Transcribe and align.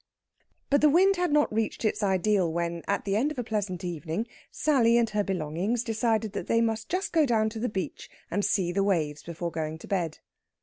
But 0.71 0.81
the 0.81 0.89
wind 0.89 1.17
had 1.17 1.31
not 1.31 1.53
reached 1.53 1.85
its 1.85 2.01
ideal 2.01 2.51
when, 2.51 2.81
at 2.87 3.05
the 3.05 3.15
end 3.15 3.29
of 3.31 3.37
a 3.37 3.43
pleasant 3.43 3.83
evening, 3.83 4.25
Sally 4.49 4.97
and 4.97 5.07
her 5.11 5.23
belongings 5.23 5.83
decided 5.83 6.31
that 6.33 6.47
they 6.47 6.59
must 6.59 6.89
just 6.89 7.13
go 7.13 7.23
down 7.23 7.49
to 7.49 7.59
the 7.59 7.69
beach 7.69 8.09
and 8.31 8.43
see 8.43 8.71
the 8.71 8.83
waves 8.83 9.21
before 9.21 9.51
going 9.51 9.77
to 9.77 9.87
bed. 9.87 10.17